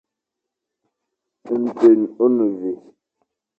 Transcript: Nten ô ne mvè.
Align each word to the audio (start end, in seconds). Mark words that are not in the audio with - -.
Nten 1.63 1.99
ô 2.23 2.25
ne 2.35 2.43
mvè. 2.51 2.71